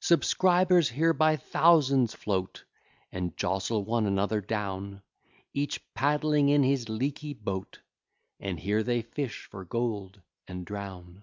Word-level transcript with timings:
Subscribers 0.00 0.88
here 0.88 1.12
by 1.12 1.36
thousands 1.36 2.12
float, 2.12 2.64
And 3.12 3.36
jostle 3.36 3.84
one 3.84 4.06
another 4.06 4.40
down; 4.40 5.02
Each 5.52 5.78
paddling 5.94 6.48
in 6.48 6.64
his 6.64 6.88
leaky 6.88 7.32
boat, 7.32 7.78
And 8.40 8.58
here 8.58 8.82
they 8.82 9.02
fish 9.02 9.44
for 9.48 9.64
gold, 9.64 10.20
and 10.48 10.66
drown. 10.66 11.22